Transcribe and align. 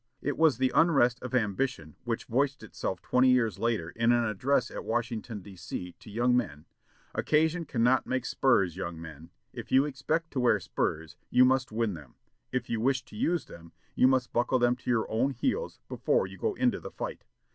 It 0.19 0.35
was 0.35 0.57
the 0.57 0.71
unrest 0.73 1.21
of 1.21 1.35
ambition, 1.35 1.95
which 2.05 2.25
voiced 2.25 2.63
itself 2.63 3.03
twenty 3.03 3.29
years 3.29 3.59
later 3.59 3.91
in 3.91 4.11
an 4.11 4.23
address 4.23 4.71
at 4.71 4.83
Washington, 4.83 5.41
D. 5.43 5.55
C., 5.55 5.93
to 5.99 6.09
young 6.09 6.35
men. 6.35 6.65
"Occasion 7.13 7.65
cannot 7.65 8.07
make 8.07 8.25
spurs, 8.25 8.75
young 8.75 8.99
men. 8.99 9.29
If 9.53 9.71
you 9.71 9.85
expect 9.85 10.31
to 10.31 10.39
wear 10.39 10.59
spurs, 10.59 11.17
you 11.29 11.45
must 11.45 11.71
win 11.71 11.93
them. 11.93 12.15
If 12.51 12.67
you 12.67 12.81
wish 12.81 13.05
to 13.05 13.15
use 13.15 13.45
them, 13.45 13.73
you 13.93 14.07
must 14.07 14.33
buckle 14.33 14.57
them 14.57 14.75
to 14.77 14.89
your 14.89 15.05
own 15.07 15.29
heels 15.33 15.79
before 15.87 16.25
you 16.25 16.39
go 16.39 16.55
into 16.55 16.79
the 16.79 16.89
fight. 16.89 17.23